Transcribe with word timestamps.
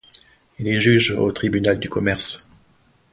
Il 0.57 0.67
est 0.67 0.79
juge 0.79 1.11
au 1.11 1.31
tribunal 1.31 1.79
de 1.79 1.87
commerce. 1.87 2.49